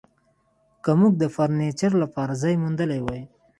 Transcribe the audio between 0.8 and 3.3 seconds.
که موږ د فرنیچر لپاره ځای موندلی وای